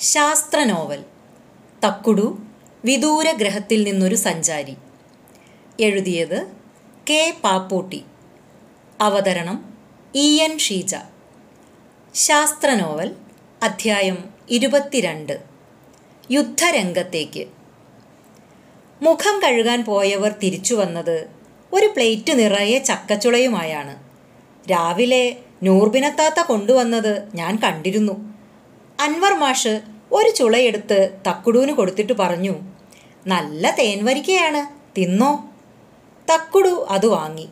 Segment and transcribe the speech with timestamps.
[0.00, 1.04] ശാസ്ത്ര നോവൽ
[1.86, 2.38] തക്കുടു
[2.84, 4.76] വിദൂര ഗ്രഹത്തിൽ നിന്നൊരു സഞ്ചാരി.
[5.80, 6.46] എഴുതിയത്
[7.10, 8.04] കെ പാപ്പൂട്ടി.
[9.00, 9.78] അവതരണം
[10.14, 10.96] ഇ എൻ ഷീജ.
[12.14, 13.14] ശാസ്ത്ര നോവൽ
[13.62, 15.42] അധ്യായം ഇരുപത്തിരണ്ട്.
[16.30, 17.46] യുദ്ധരംഗത്തേക്ക്.
[19.02, 21.30] മുഖം കഴുകാൻ പോയവർ തിരിച്ചു വന്നത്
[21.72, 24.02] ഒരു പ്ലേറ്റ് നിറയെ ചക്കച്ചുളയുമായാണ്.
[24.70, 28.33] രാവിലെ നൂർബിനത്താത്ത കൊണ്ടുവന്നത് ഞാൻ കണ്ടിരുന്നു.
[29.00, 29.80] അൻവർ മാഷ്
[30.12, 32.54] ഒരു ചുളയെടുത്ത് തക്കുടൂന് കൊടുത്തിട്ട് പറഞ്ഞു
[33.26, 34.60] നല്ല തേൻവരിക്കയാണ്
[34.96, 35.44] തിന്നോ?
[36.28, 37.48] തക്കുടു അത് വാങ്ങി.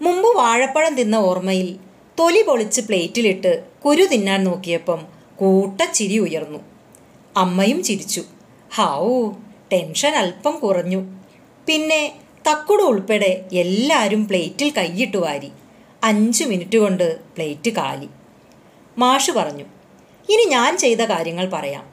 [0.00, 1.76] മുമ്പ് വാഴപ്പഴം തിന്ന ഓർമ്മയിൽ
[2.18, 6.58] തൊലി പൊളിച്ച് പ്ലേറ്റിലിട്ട് കുരു തിന്നാൻ നോക്കിയപ്പം കൂട്ടച്ചിരി ഉയർന്നു.
[7.36, 8.22] അമ്മയും ചിരിച്ചു.
[8.74, 9.32] ഹാവൂ
[9.72, 11.00] ടെൻഷൻ അല്പം കുറഞ്ഞു.
[11.66, 12.12] പിന്നെ
[12.50, 15.52] തക്കുടു ഉൾപ്പെടെ എല്ലാവരും പ്ലേറ്റിൽ കൈയിട്ട് വാരി
[16.04, 18.08] അഞ്ച് മിനിറ്റ് കൊണ്ട് പ്ലേറ്റ് കാലി.
[18.98, 19.64] മാഷ് പറഞ്ഞു
[20.28, 21.86] ഇനി ഞാൻ ചെയ്ത കാര്യങ്ങൾ പറയാം.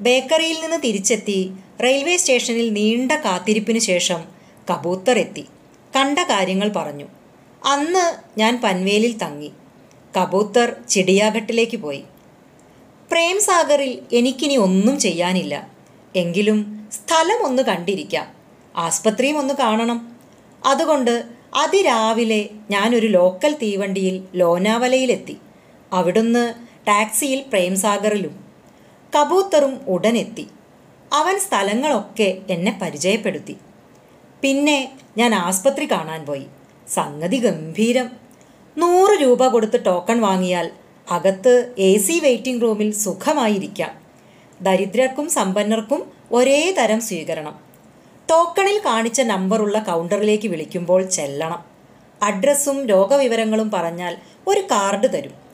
[0.00, 4.24] ബേക്കറിയിൽ നിന്ന് തിരിച്ചെത്തി റെയിൽവേ സ്റ്റേഷനിൽ നീണ്ട കാത്തിരിപ്പിന് ശേഷം
[4.70, 5.46] കബൂത്തർ എത്തി.
[5.96, 7.04] കണ്ട കാര്യങ്ങൾ പറഞ്ഞു.
[7.64, 9.52] അന്ന് ഞാൻ പൻവേലിൽ തങ്ങി.
[10.16, 12.04] കബൂത്തർ ചിടിയാഘട്ടിലേക്ക് പോയി.
[13.10, 15.68] പ്രേംസാഗറിൽ എനിക്കിനി ഒന്നും ചെയ്യാനില്ല.
[16.16, 18.34] എങ്കിലും സ്ഥലം ഒന്ന് കണ്ടിരിക്കാം.
[18.76, 20.16] ആസ്പത്രിയും ഒന്ന് കാണണം.
[20.66, 25.36] അതുകൊണ്ട് അതിരാവിലെ ഞാനൊരു ലോക്കൽ തീവണ്ടിയിൽ ലോനാവലയിലെത്തി.
[25.92, 28.44] അവിടുന്ന് ടാക്സിയിൽ പ്രേംസാഗറിലും
[29.16, 30.48] കബൂത്തറും ഉടനെത്തി.
[31.12, 33.56] അവൻ സ്ഥലങ്ങളൊക്കെ എന്നെ പരിചയപ്പെടുത്തി.
[34.42, 36.46] പിന്നെ ഞാൻ ആസ്പത്രി കാണാൻ പോയി.
[36.88, 38.10] സംഗതി ഗംഭീരം.
[38.78, 40.70] നൂറ് രൂപ കൊടുത്ത് ടോക്കൺ വാങ്ങിയാൽ
[41.10, 43.90] അകത്ത് എ സി വെയിറ്റിംഗ് റൂമിൽ സുഖമായിരിക്കാം.
[44.60, 47.60] ദരിദ്രർക്കും സമ്പന്നർക്കും ഒരേ തരം സ്വീകരണം.
[48.30, 51.64] ടോക്കണിൽ കാണിച്ച നമ്പറുള്ള കൗണ്ടറിലേക്ക് വിളിക്കുമ്പോൾ ചെല്ലണം.
[52.22, 55.45] അഡ്രസ്സും രോഗവിവരങ്ങളും പറഞ്ഞാൽ ഒരു കാർഡ് തരും.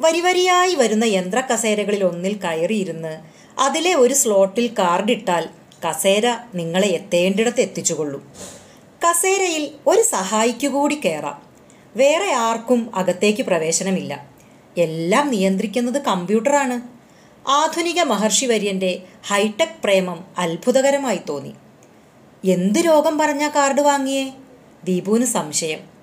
[0.00, 3.18] വരിവരിയായി വരുന്ന യന്ത്രകസേരകളിൽ ഒന്നിൽ കയറിയിരുന്ന്
[3.60, 5.48] അതിലെ ഒരു സ്ലോട്ടിൽ കാർഡിട്ടാൽ
[5.88, 8.32] കസേര നിങ്ങളെ എത്തേണ്ടിടത്ത് എത്തിച്ചുകൊള്ളും.
[9.06, 11.42] കസേരയിൽ ഒരു സഹായിക്കു കൂടി കയറാം
[11.96, 14.26] വേറെ ആർക്കും അകത്തേക്ക് പ്രവേശനമില്ല.
[14.78, 16.80] എല്ലാം നിയന്ത്രിക്കുന്നത് കമ്പ്യൂട്ടറാണ്.
[17.48, 21.52] ആധുനിക മഹർഷി വര്യന്റെ ഹൈടെക് പ്രേമം അത്ഭുതകരമായി തോന്നി.
[22.50, 24.30] എന്ത് രോഗം പറഞ്ഞ കാർഡ് വാങ്ങിയേ?
[24.84, 25.97] ദീപുവിന് സംശയം.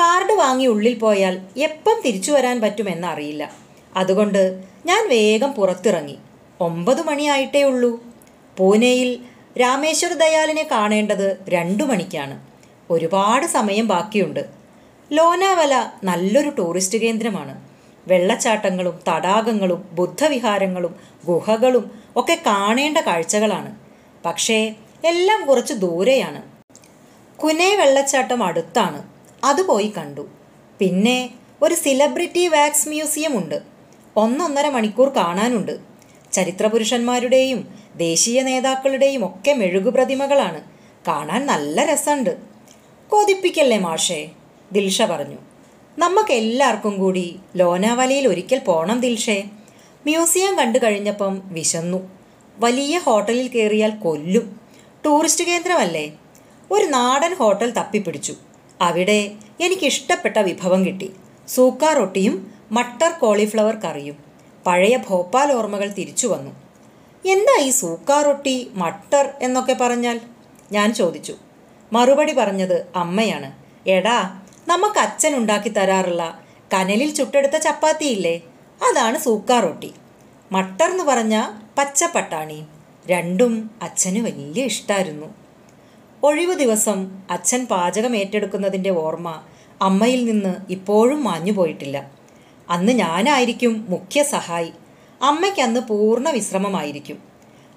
[0.00, 3.52] കാർഡ് വാങ്ങി ഉള്ളിൽ പോയാൽ എപ്പം തിരിച്ചു വരാൻ പറ്റുമെന്നറിയില്ല
[3.96, 6.18] അതുകൊണ്ട് ഞാൻ വേഗം പുറത്തിറങ്ങി.
[6.60, 8.04] ഒമ്പത് മണിയായിട്ടേ ഉള്ളൂ.
[8.56, 9.18] പൂനെയിൽ
[9.60, 12.46] രാമേശ്വര ദയാലിനെ കാണേണ്ടത് രണ്ടു മണിക്കാണ്.
[12.90, 14.44] ഒരുപാട് സമയം ബാക്കിയുണ്ട്.
[15.12, 17.68] ലോനാവല നല്ലൊരു ടൂറിസ്റ്റ് കേന്ദ്രമാണ്.
[18.06, 20.94] വെള്ളച്ചാട്ടങ്ങളും തടാകങ്ങളും ബുദ്ധവിഹാരങ്ങളും
[21.24, 23.76] ഗുഹകളും ഒക്കെ കാണേണ്ട കാഴ്ചകളാണ്.
[24.24, 26.42] പക്ഷേ എല്ലാം കുറച്ച് ദൂരെയാണ്.
[27.38, 29.13] കുനേ വെള്ളച്ചാട്ടം അടുത്താണ്.
[29.44, 30.28] അത് പോയി കണ്ടു.
[30.78, 31.30] പിന്നെ
[31.62, 33.62] ഒരു സെലിബ്രിറ്റി വാക്സ് മ്യൂസിയം ഉണ്ട്.
[34.16, 35.78] ഒന്നൊന്നര മണിക്കൂർ കാണാനുണ്ട്.
[36.32, 40.60] ചരിത്രപുരുഷന്മാരുടെയും ദേശീയ നേതാക്കളുടെയും ഒക്കെ മെഴുകു പ്രതിമകളാണ്
[41.08, 42.36] കാണാൻ നല്ല രസമുണ്ട്.
[43.08, 44.30] കൊതിപ്പിക്കല്ലേ മാഷേ?
[44.72, 45.36] ദിൽഷ പറഞ്ഞു.
[45.98, 49.44] നമുക്ക് എല്ലാവർക്കും കൂടി ലോനാവലയിൽ ഒരിക്കൽ പോണം ദിൽഷേ.
[50.04, 52.10] മ്യൂസിയം കണ്ടു കഴിഞ്ഞപ്പം വിശന്നു.
[52.56, 54.60] വലിയ ഹോട്ടലിൽ കയറിയാൽ കൊല്ലും.
[55.06, 56.12] ടൂറിസ്റ്റ് കേന്ദ്രമല്ലേ?
[56.70, 58.34] ഒരു നാടൻ ഹോട്ടൽ തപ്പിപ്പിടിച്ചു.
[58.84, 59.20] അവിടെ
[59.60, 61.08] എനിക്കിഷ്ടപ്പെട്ട വിഭവം കിട്ടി.
[61.48, 62.34] സൂക്ക റൊട്ടിയും
[62.72, 64.16] മട്ടർ കോളിഫ്ലവർ കറിയും.
[64.66, 66.52] പഴയ ഭോപ്പാൽ ഓർമ്മകൾ തിരിച്ചു വന്നു.
[67.24, 70.20] എന്താ ഈ സൂക്ക റൊട്ടി മട്ടർ എന്നൊക്കെ പറഞ്ഞാൽ?
[70.72, 71.34] ഞാൻ ചോദിച്ചു.
[71.92, 73.50] മറുപടി പറഞ്ഞത് അമ്മയാണ്.
[73.88, 74.18] എടാ
[74.68, 76.24] നമുക്ക് അച്ഛൻ ഉണ്ടാക്കി തരാറുള്ള
[76.74, 78.36] കനലിൽ ചുട്ടെടുത്ത ചപ്പാത്തിയില്ലേ
[78.80, 79.90] അതാണ് സൂക്ക റൊട്ടി
[80.52, 81.36] മട്ടർ എന്ന് പറഞ്ഞ
[81.78, 82.58] പച്ചപ്പട്ടാണി.
[83.06, 85.43] രണ്ടും അച്ഛന് വലിയ ഇഷ്ടമായിരുന്നു
[86.24, 89.42] ഒഴിവു ദിവസം അച്ഛൻ പാചകം ഏറ്റെടുക്കുന്നതിന്റെ ഓർമ്മ
[89.82, 92.10] അമ്മയിൽ നിന്ന് ഇപ്പോഴും മാഞ്ഞുപോയിട്ടില്ല
[92.70, 94.72] അന്ന് ഞാനായിരിക്കും മുഖ്യ സഹായി.
[95.22, 97.18] അമ്മയ്ക്ക് അന്ന് പൂർണ വിശ്രമമായിരിക്കും.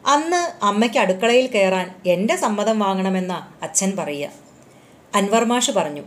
[0.07, 4.29] അന്ന് അമ്മയ്ക്ക് അടുക്കളയിൽ കയറാൻ എന്റെ സമ്മതം വാങ്ങണമെന്ന അച്ഛൻ പറയുക.
[5.15, 6.01] അൻവർമാഷ് പറഞ്ഞു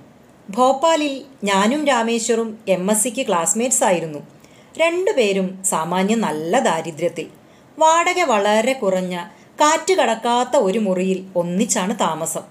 [0.51, 4.19] ഭോപ്പാലിൽ ഞാനും രാമേശ്വറും എം എസ് സിക്ക് ക്ലാസ്മേറ്റ്സ് ആയിരുന്നു.
[4.79, 7.27] രണ്ടുപേരും സാമാന്യം നല്ല ദാരിദ്ര്യത്തിൽ.
[7.79, 9.25] വാടക വളരെ കുറഞ്ഞ
[9.61, 12.43] കാറ്റ് കടക്കാത്ത ഒരു മുറിയിൽ ഒന്നിച്ചാണ് താമസം.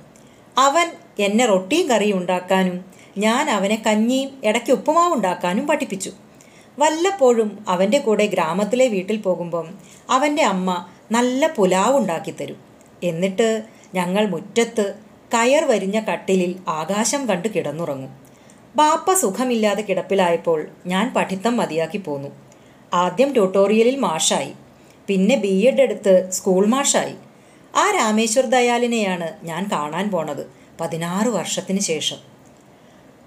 [0.57, 2.85] അവൻ എന്നെ റൊട്ടിയും കറിയും ഉണ്ടാക്കാനും
[3.17, 6.11] ഞാൻ അവനെ കഞ്ഞിയും ഇടയ്ക്ക് ഉപ്പുമാവ് ഉണ്ടാക്കാനും പഠിപ്പിച്ചു.
[6.79, 9.77] വല്ലപ്പോഴും അവന്റെ കൂടെ ഗ്രാമത്തിലെ വീട്ടിൽ പോകുമ്പം
[10.09, 12.57] അവന്റെ അമ്മ നല്ല പുലാവ് ഉണ്ടാക്കി തരും.
[13.03, 13.63] എന്നിട്ട്
[13.95, 14.93] ഞങ്ങൾ മുറ്റത്ത്
[15.33, 18.09] കയർ വരിഞ്ഞ കട്ടിലിൽ ആകാശം കണ്ട് കിടന്നുറങ്ങും.
[18.75, 22.29] ബാപ്പ സുഖമില്ലാതെ കിടപ്പിലായപ്പോൾ ഞാൻ പഠിത്തം മതിയാക്കി പോന്നു.
[22.93, 24.53] ആദ്യം ട്യൂട്ടോറിയലിൽ മാഷായി.
[25.09, 27.15] പിന്നെ ബി എഡ് എടുത്ത് സ്കൂൾ മാഷായി
[27.75, 30.43] ആ രാമേശ്വർ ദയാലിനെയാണ് ഞാൻ കാണാൻ പോണത്
[30.79, 32.19] പതിനാറ് വർഷത്തിന് ശേഷം.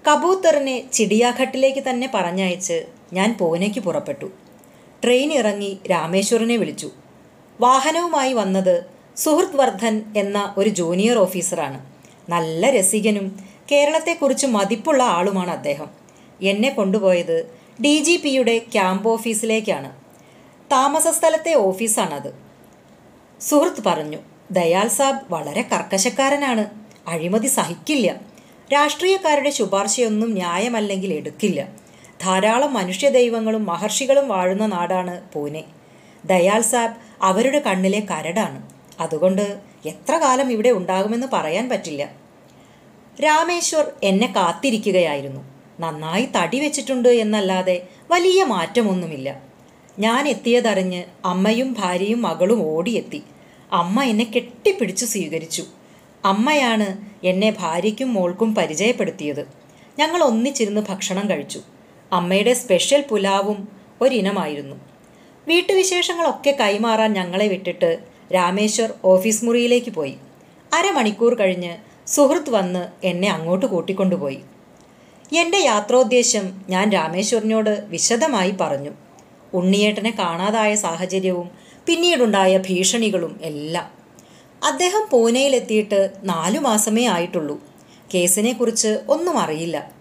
[0.07, 2.77] കബൂത്തറിനെ ചിടിയാഘട്ടിലേക്ക് തന്നെ പറഞ്ഞയച്ച്
[3.13, 4.27] ഞാൻ പൂനെക്ക് പുറപ്പെട്ടു.
[5.03, 6.89] ട്രെയിൻ ഇറങ്ങി രാമേശ്വരനെ വിളിച്ചു.
[7.61, 8.75] വാഹനവുമായി വന്നത്
[9.17, 11.79] സുഹൃത് വർദ്ധൻ എന്ന ഒരു ജൂനിയർ ഓഫീസറാണ്
[12.29, 13.27] നല്ല രസികനും
[13.71, 15.89] കേരളത്തെക്കുറിച്ച് മതിപ്പുള്ള ആളുമാണ് അദ്ദേഹം.
[16.41, 17.37] എന്നെ കൊണ്ടുപോയത്
[17.81, 20.02] ഡി ജി പിയുടെ ക്യാമ്പ് ഓഫീസിലേക്കാണ്
[20.73, 22.35] താമസ സ്ഥലത്തെ ഓഫീസാണത്.
[23.41, 24.17] സുഹൃത്ത് പറഞ്ഞു
[24.51, 26.65] ദയാൽ സാബ് വളരെ കർക്കശക്കാരനാണ്.
[27.07, 28.21] അഴിമതി സഹിക്കില്ല.
[28.73, 31.69] രാഷ്ട്രീയക്കാരുടെ ശുപാർശയൊന്നും ന്യായമല്ലെങ്കിൽ എടുക്കില്ല.
[32.21, 35.63] ധാരാളം മനുഷ്യ ദൈവങ്ങളും മഹർഷികളും വാഴുന്ന നാടാണ് പൂനെ.
[36.25, 38.69] ദയാൽ സാബ് അവരുടെ കണ്ണിലെ കരടാണ്.
[38.99, 42.11] അതുകൊണ്ട് എത്ര കാലം ഇവിടെ ഉണ്ടാകുമെന്ന് പറയാൻ പറ്റില്ല.
[43.23, 45.41] രാമേശ്വർ എന്നെ കാത്തിരിക്കുകയായിരുന്നു.
[45.79, 49.52] നന്നായി തടി വെച്ചിട്ടുണ്ട് എന്നല്ലാതെ വലിയ മാറ്റമൊന്നുമില്ല.
[49.99, 53.23] ഞാൻ എത്തിയതറിഞ്ഞ് അമ്മയും ഭാര്യയും മകളും ഓടിയെത്തി.
[53.71, 55.63] അമ്മ എന്നെ കെട്ടിപ്പിടിച്ചു സ്വീകരിച്ചു.
[56.25, 59.47] അമ്മയാണ് എന്നെ ഭാര്യയ്ക്കും മോൾക്കും പരിചയപ്പെടുത്തിയത്.
[59.99, 61.61] ഞങ്ങൾ ഒന്നിച്ചിരുന്ന് ഭക്ഷണം കഴിച്ചു.
[62.13, 63.67] അമ്മയുടെ സ്പെഷ്യൽ പുലാവും
[64.01, 64.75] ഒരിനമായിരുന്നു.
[65.47, 67.99] വീട്ടുവിശേഷങ്ങളൊക്കെ കൈമാറാൻ ഞങ്ങളെ വിട്ടിട്ട്
[68.33, 70.15] രാമേശ്വർ ഓഫീസ് മുറിയിലേക്ക് പോയി.
[70.73, 74.39] അരമണിക്കൂർ കഴിഞ്ഞ് സുഹൃത്ത് വന്ന് എന്നെ അങ്ങോട്ട് കൂട്ടിക്കൊണ്ടുപോയി.
[75.35, 78.91] എന്റെ യാത്രോദ്ദേശ്യം ഞാൻ രാമേശ്വറിനോട് വിശദമായി പറഞ്ഞു.
[79.53, 81.51] ഉണ്ണിയേട്ടനെ കാണാതായ സാഹചര്യവും
[81.85, 83.91] പിന്നീടുണ്ടായ ഭീഷണികളും എല്ലാം
[84.63, 87.61] അദ്ദേഹം പൂനെയിലെത്തിയിട്ട് നാലു മാസമേ ആയിട്ടുള്ളൂ.
[88.13, 89.91] കേസിനെക്കുറിച്ച് ഒന്നും അറിയില്ല.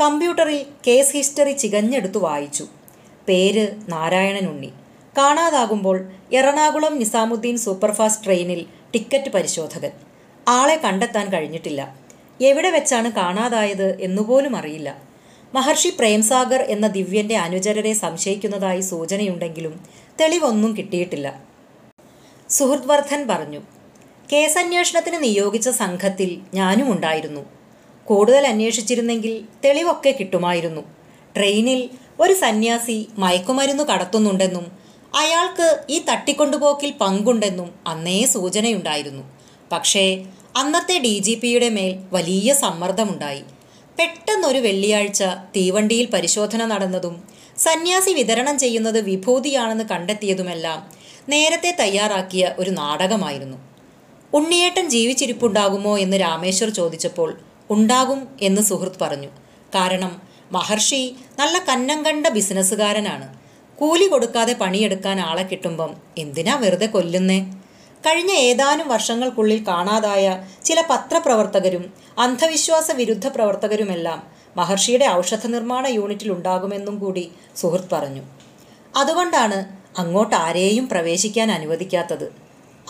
[0.00, 2.66] കമ്പ്യൂട്ടറിൽ കേസ് ഹിസ്റ്ററി ചികഞ്ഞെടുത്തു വായിച്ചു.
[3.28, 4.72] പേര് നാരായണൻ ഉണ്ണി.
[5.18, 9.90] കാണാതാകുമ്പോൾ എറണാകുളം നിസാമുദ്ദീൻ സൂപ്പർഫാസ്റ്റ് ട്രെയിനിൽ ടിക്കറ്റ് പരിശോധകൻ.
[10.48, 11.96] ആളെ കണ്ടെത്താൻ കഴിഞ്ഞിട്ടില്ല.
[12.40, 15.09] എവിടെ വെച്ചാണ് കാണാതായത് എന്നുപോലും അറിയില്ല.
[15.54, 19.74] മഹർഷി പ്രേംസാഗർ എന്ന ദിവ്യന്റെ അനുചരരെ സംശയിക്കുന്നതായി സൂചനയുണ്ടെങ്കിലും
[20.20, 21.28] തെളിവൊന്നും കിട്ടിയിട്ടില്ല.
[22.50, 23.60] സുഹൃദ്വർദ്ധൻ പറഞ്ഞു
[24.32, 27.42] കേസന്വേഷണത്തിന് നിയോഗിച്ച സംഘത്തിൽ ഞാനും ഉണ്ടായിരുന്നു.
[28.06, 30.82] കൂടുതൽ അന്വേഷിച്ചിരുന്നെങ്കിൽ തെളിവൊക്കെ കിട്ടുമായിരുന്നു.
[31.36, 34.66] ട്രെയിനിൽ ഒരു സന്യാസി മയക്കുമരുന്ന് കടത്തുന്നുണ്ടെന്നും
[35.14, 39.22] അയാൾക്ക് ഈ തട്ടിക്കൊണ്ടുപോക്കിൽ പങ്കുണ്ടെന്നും അന്നേ സൂചനയുണ്ടായിരുന്നു.
[39.72, 40.24] പക്ഷേ
[40.56, 43.42] അന്നത്തെ ഡി ജി പിയുടെ മേൽ വലിയ സമ്മർദ്ദമുണ്ടായി.
[44.00, 45.22] പെട്ടെന്നൊരു വെള്ളിയാഴ്ച
[45.56, 47.14] തീവണ്ടിയിൽ പരിശോധന നടന്നതും
[47.58, 50.78] സന്യാസി വിതരണം ചെയ്യുന്നത് വിഭൂതിയാണെന്ന് കണ്ടെത്തിയതുമെല്ലാം
[51.28, 53.58] നേരത്തെ തയ്യാറാക്കിയ ഒരു നാടകമായിരുന്നു.
[54.34, 57.30] ഉണ്ണിയേട്ടൻ ജീവിച്ചിരിപ്പുണ്ടാകുമോ എന്ന് രാമേശ്വർ ചോദിച്ചപ്പോൾ
[57.70, 59.28] ഉണ്ടാകും എന്ന് സുഹൃത്ത് പറഞ്ഞു.
[59.74, 61.02] കാരണം മഹർഷി
[61.40, 63.28] നല്ല കന്നം കണ്ട ബിസിനസ്സുകാരനാണ്.
[63.76, 67.40] കൂലി കൊടുക്കാതെ പണിയെടുക്കാൻ ആളെ കിട്ടുമ്പം എന്തിനാ വെറുതെ കൊല്ലുന്നേ?
[68.06, 74.22] കഴിഞ്ഞ ഏതാനും വർഷങ്ങൾക്കുള്ളിൽ കാണാതായ ചില പത്രപ്രവർത്തകരും അന്ധവിശ്വാസ വിരുദ്ധ പ്രവർത്തകരുമെല്ലാം
[74.56, 78.22] മഹർഷിയുടെ ഔഷധ നിർമ്മാണ യൂണിറ്റിൽ ഉണ്ടാകുമെന്നും കൂടി സുഹൃത്ത് പറഞ്ഞു.
[78.96, 79.58] അതുകൊണ്ടാണ്
[79.98, 82.32] അങ്ങോട്ട് ആരെയും പ്രവേശിക്കാൻ അനുവദിക്കാത്തത്.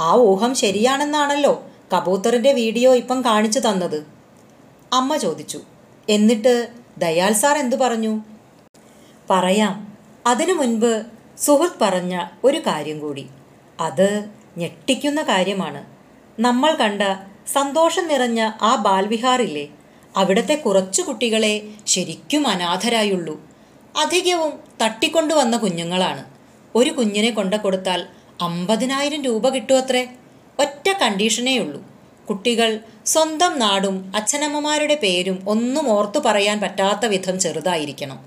[0.01, 1.65] ആ ഊഹം ശരിയാണെന്നാണല്ലോ
[1.97, 4.07] കബൂത്തറിന്റെ വീഡിയോ ഇപ്പം കാണിച്ചു തന്നത്.
[4.93, 5.61] അമ്മ ചോദിച്ചു.
[6.09, 6.69] എന്നിട്ട്
[6.99, 8.21] ദയാൽ സാർ എന്തു പറഞ്ഞു?
[9.31, 9.99] പറയാം.
[10.27, 11.03] അതിനു മുൻപ്
[11.39, 13.27] സുഹൃത്ത് പറഞ്ഞ ഒരു കാര്യം കൂടി.
[13.81, 15.85] അത് ഞെട്ടിക്കുന്ന കാര്യമാണ്.
[16.41, 17.03] നമ്മൾ കണ്ട
[17.53, 19.69] സന്തോഷം നിറഞ്ഞ ആ ബാൽവിഹാറില്ലേ?
[20.17, 23.43] അവിടത്തെ കുറച്ചു കുട്ടികളെ ശരിക്കും അനാഥരായുള്ളൂ.
[24.03, 24.53] അധികവും
[24.83, 26.25] തട്ടിക്കൊണ്ടുവന്ന കുഞ്ഞുങ്ങളാണ്.
[26.75, 28.07] ഒരു കുഞ്ഞിനെ കൊണ്ട കൊടുത്താൽ
[28.41, 30.09] അമ്പതിനായിരം രൂപ കിട്ടുമത്രേ
[30.59, 31.83] ഒറ്റ കണ്ടീഷനേ ഉള്ളൂ.
[32.29, 38.21] കുട്ടികൾ സ്വന്തം നാടും അച്ഛനമ്മമാരുടെ പേരും ഒന്നും ഓർത്തു പറയാൻ പറ്റാത്ത വിധം ചെറുതായിരിക്കണം.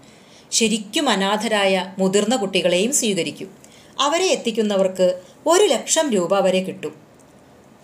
[0.51, 3.62] ശരിക്കും അനാഥരായ മുതിർന്ന കുട്ടികളെയും സ്വീകരിക്കും.
[3.99, 7.01] അവരെ എത്തിക്കുന്നവർക്ക് ഒരു ലക്ഷം രൂപ വരെ കിട്ടും.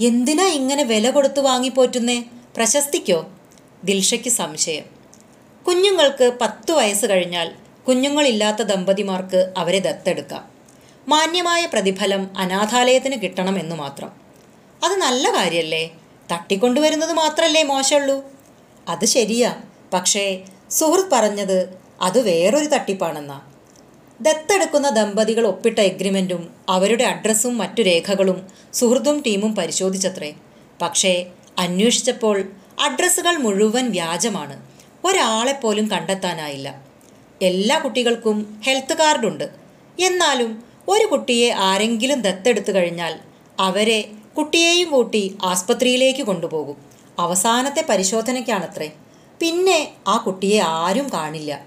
[0.01, 2.24] എന്തിനാ ഇങ്ങനെ വില കൊടുത്തു വാങ്ങിപ്പോറ്റുന്നേ?
[2.57, 3.27] പ്രശസ്തിക്കോ?
[3.84, 4.84] ദിൽഷയ്ക്ക് സംശയം.
[5.67, 7.55] കുഞ്ഞുങ്ങൾക്ക് പത്തു വയസ്സ് കഴിഞ്ഞാൽ
[7.88, 10.51] കുഞ്ഞുങ്ങളില്ലാത്ത ദമ്പതിമാർക്ക് അവരെ ദത്തെടുക്കാം.
[11.07, 14.12] മാന്യമായ പ്രതിഫലം അനാഥാലയത്തിന് കിട്ടണമെന്ന് മാത്രം.
[14.84, 15.93] അത് നല്ല കാര്യമല്ലേ
[16.31, 18.24] തട്ടിക്കൊണ്ടുവരുന്നത് മാത്രമല്ലേ മോശമുള്ളൂ
[18.88, 19.62] അത് ശരിയാ.
[19.93, 23.49] പക്ഷേ സുഹൃത്ത് പറഞ്ഞത് അത് വേറൊരു തട്ടിപ്പാണെന്നാ.
[24.21, 30.33] ദത്തെടുക്കുന്ന ദമ്പതികൾ ഒപ്പിട്ട എഗ്രിമെന്റും അവരുടെ അഡ്രസ്സും മറ്റു രേഖകളും സുഹൃത്തും ടീമും പരിശോധിച്ചത്രേ.
[30.81, 31.25] പക്ഷേ
[31.59, 32.43] അന്വേഷിച്ചപ്പോൾ
[32.79, 34.65] അഡ്രസ്സുകൾ മുഴുവൻ വ്യാജമാണ്.
[35.05, 36.83] ഒരാളെപ്പോലും കണ്ടെത്താനായില്ല.
[37.41, 39.49] എല്ലാ കുട്ടികൾക്കും ഹെൽത്ത് കാർഡുണ്ട്
[39.99, 43.19] എന്നാലും ഒരു കുട്ടിയെ ആരെങ്കിലും ദത്തെടുത്തു കഴിഞ്ഞാൽ
[43.59, 46.77] അവരെ കുട്ടിയെയും കൂട്ടി ആസ്പത്രിയിലേക്ക് കൊണ്ടുപോകും.
[47.19, 48.91] അവസാനത്തെ പരിശോധനയ്ക്കാണത്രേ.
[49.39, 51.65] പിന്നെ ആ കുട്ടിയെ ആരും കാണില്ല.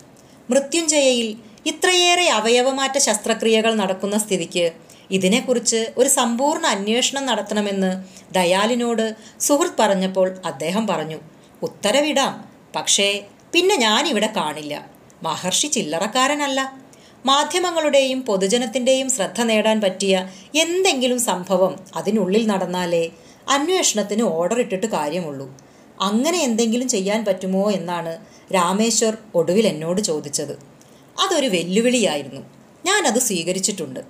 [0.50, 4.72] മൃത്യുഞ്ജയയിൽ ഇത്രയേറെ അവയവമാറ്റ ശസ്ത്രക്രിയകൾ നടക്കുന്ന സ്ഥിതിക്ക്
[5.10, 8.04] ഇതിനെക്കുറിച്ച് ഒരു സമ്പൂർണ അന്വേഷണം നടത്തണമെന്ന്
[8.34, 11.18] ദയാലിനോട് സുഹൃത്ത് പറഞ്ഞപ്പോൾ അദ്ദേഹം പറഞ്ഞു
[11.62, 12.44] ഉത്തരവിടാം.
[12.76, 14.86] പക്ഷേ പിന്നെ ഞാനിവിടെ കാണില്ല.
[15.22, 16.82] മഹർഷി ചില്ലറക്കാരനല്ല.
[17.26, 23.10] മാധ്യമങ്ങളുടെയും പൊതുജനത്തിന്റെയും ശ്രദ്ധ നേടാൻ പറ്റിയ എന്തെങ്കിലും സംഭവം അതിനുള്ളിൽ നടന്നാലേ
[23.48, 25.58] അന്വേഷണത്തിന് ഓർഡർ ഇട്ടിട്ട് കാര്യമുള്ളൂ.
[26.00, 27.70] അങ്ങനെ എന്തെങ്കിലും ചെയ്യാൻ പറ്റുമോ?
[27.70, 28.18] എന്നാണ്
[28.54, 30.71] രാമേശ്വർ ഒടുവിൽ എന്നോട് ചോദിച്ചത്.
[31.20, 32.40] അതൊരു വെല്ലുവിളിയായിരുന്നു.
[32.86, 34.00] ഞാനത് സ്വീകരിച്ചിട്ടുണ്ട്.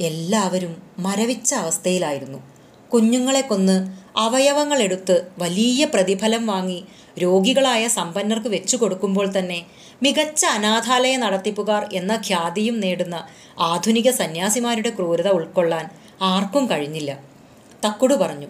[0.00, 2.38] എല്ലാവരും മരവിച്ച അവസ്ഥയിലായിരുന്നു.
[2.92, 3.76] കുഞ്ഞുങ്ങളെ കൊന്ന്
[4.18, 6.84] അവയവങ്ങളെടുത്ത് വലിയ പ്രതിഫലം വാങ്ങി
[7.18, 9.66] രോഗികളായ സമ്പന്നർക്ക് വെച്ചു കൊടുക്കുമ്പോൾ തന്നെ
[10.02, 13.26] മികച്ച അനാഥാലയ നടത്തിപ്പുകാർ എന്ന ഖ്യാതിയും നേടുന്ന
[13.58, 15.88] ആധുനിക സന്യാസിമാരുടെ ക്രൂരത ഉൾക്കൊള്ളാൻ
[16.22, 17.18] ആർക്കും കഴിഞ്ഞില്ല.
[17.86, 18.46] തക്കുടു പറഞ്ഞു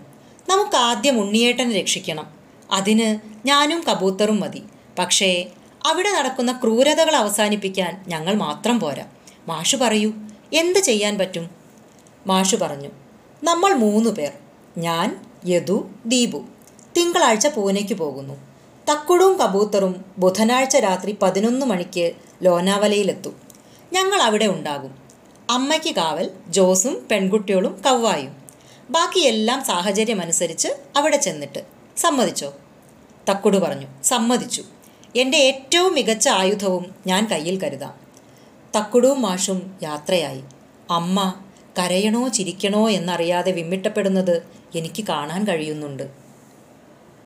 [0.48, 2.26] നമുക്ക് ആദ്യം ഉണ്ണിയേട്ടനെ രക്ഷിക്കണം.
[2.70, 4.62] അതിന് ഞാനും കബൂത്തറും മതി.
[4.98, 5.46] പക്ഷേ
[5.88, 9.06] അവിടെ നടക്കുന്ന ക്രൂരതകൾ അവസാനിപ്പിക്കാൻ ഞങ്ങൾ മാത്രം പോരാ.
[9.48, 10.12] മാഷു പറയൂ
[10.52, 11.50] എന്ത് ചെയ്യാൻ പറ്റും?
[12.26, 12.88] മാഷു പറഞ്ഞു
[13.44, 14.32] നമ്മൾ മൂന്ന് പേർ
[14.78, 16.44] ഞാൻ യദു ദീപു.
[16.96, 18.34] തിങ്കളാഴ്ച പൂനെക്ക് പോകുന്നു.
[18.92, 23.40] തക്കുടും കബൂത്തറും ബുധനാഴ്ച രാത്രി പതിനൊന്ന് മണിക്ക് ലോനാവലയിലെത്തും.
[23.92, 24.98] ഞങ്ങൾ അവിടെ ഉണ്ടാകും.
[25.50, 28.36] അമ്മയ്ക്ക് കാവൽ ജോസും പെൺകുട്ടികളും കവ്വായും
[28.90, 31.58] ബാക്കിയെല്ലാം സാഹചര്യമനുസരിച്ച് അവിടെ ചെന്നിട്ട്
[31.96, 32.54] സമ്മതിച്ചോ?
[33.30, 34.64] തക്കുടു പറഞ്ഞു സമ്മതിച്ചു.
[35.16, 37.94] എന്റെ ഏറ്റവും മികച്ച ആയുധവും ഞാൻ കയ്യിൽ കരുതാം.
[38.76, 40.42] തക്കുടും മാഷും യാത്രയായി.
[40.90, 41.34] അമ്മ
[41.78, 44.42] കരയണോ ചിരിക്കണോ എന്നറിയാതെ വിമ്മിട്ടപ്പെടുന്നത്
[44.74, 46.27] എനിക്ക് കാണാൻ കഴിയുന്നുണ്ട്.